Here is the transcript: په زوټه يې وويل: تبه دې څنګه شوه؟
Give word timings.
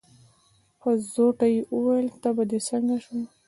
په 0.79 0.89
زوټه 1.11 1.47
يې 1.53 1.59
وويل: 1.75 2.07
تبه 2.21 2.43
دې 2.49 2.59
څنګه 2.69 2.95
شوه؟ 3.03 3.21